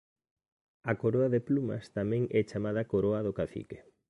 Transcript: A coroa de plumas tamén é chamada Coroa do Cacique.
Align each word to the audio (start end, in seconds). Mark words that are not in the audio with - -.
A 0.91 0.93
coroa 1.01 1.29
de 1.33 1.41
plumas 1.47 1.83
tamén 1.97 2.23
é 2.39 2.41
chamada 2.49 2.87
Coroa 2.91 3.25
do 3.25 3.35
Cacique. 3.39 3.77